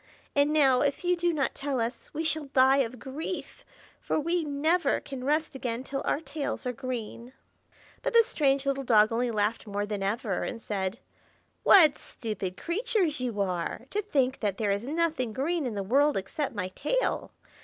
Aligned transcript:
And 0.35 0.51
now, 0.51 0.81
if 0.81 1.03
you 1.03 1.15
do 1.15 1.31
not 1.31 1.53
tell 1.53 1.79
us, 1.79 2.09
we 2.11 2.23
shall 2.23 2.45
die 2.45 2.77
of 2.79 2.97
grief, 2.97 3.63
for 3.99 4.19
we 4.19 4.43
never 4.43 4.99
can 4.99 5.23
rest 5.23 5.53
again 5.53 5.83
till 5.83 6.01
our 6.05 6.19
tails 6.19 6.65
are 6.65 6.73
green." 6.73 7.33
But 8.01 8.13
the 8.13 8.23
strange 8.23 8.65
little 8.65 8.83
dog 8.83 9.11
only 9.11 9.29
laughed 9.29 9.67
more 9.67 9.85
than 9.85 10.01
ever, 10.01 10.41
and 10.41 10.59
said, 10.59 10.97
"What 11.61 11.99
stupid 11.99 12.57
creatures 12.57 13.19
you 13.19 13.39
are, 13.41 13.85
to 13.91 14.01
think 14.01 14.39
that 14.39 14.57
there 14.57 14.71
is 14.71 14.87
nothing 14.87 15.33
green 15.33 15.67
in 15.67 15.75
the 15.75 15.83
world 15.83 16.17
except 16.17 16.55
my 16.55 16.69
tail. 16.69 17.31